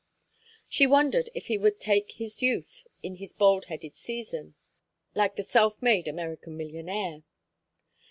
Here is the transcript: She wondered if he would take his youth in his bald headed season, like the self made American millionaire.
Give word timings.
She 0.67 0.87
wondered 0.87 1.29
if 1.35 1.45
he 1.45 1.59
would 1.59 1.79
take 1.79 2.13
his 2.13 2.41
youth 2.41 2.87
in 3.03 3.17
his 3.17 3.33
bald 3.33 3.65
headed 3.65 3.95
season, 3.95 4.55
like 5.13 5.35
the 5.35 5.43
self 5.43 5.79
made 5.79 6.07
American 6.07 6.57
millionaire. 6.57 7.21